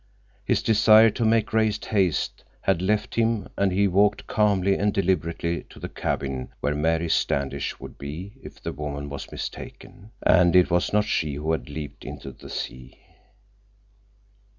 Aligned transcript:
His 0.43 0.63
desire 0.63 1.11
to 1.11 1.23
make 1.23 1.45
great 1.45 1.85
haste 1.85 2.43
had 2.61 2.81
left 2.81 3.13
him, 3.13 3.47
and 3.55 3.71
he 3.71 3.87
walked 3.87 4.25
calmly 4.25 4.75
and 4.75 4.91
deliberately 4.91 5.63
to 5.69 5.79
the 5.79 5.89
cabin 5.89 6.49
where 6.59 6.73
Mary 6.73 7.07
Standish 7.07 7.79
would 7.79 7.99
be 7.99 8.33
if 8.41 8.59
the 8.59 8.73
woman 8.73 9.09
was 9.09 9.31
mistaken, 9.31 10.09
and 10.25 10.55
it 10.55 10.71
was 10.71 10.91
not 10.91 11.05
she 11.05 11.35
who 11.35 11.51
had 11.51 11.69
leaped 11.69 12.03
into 12.03 12.31
the 12.31 12.49
sea. 12.49 12.97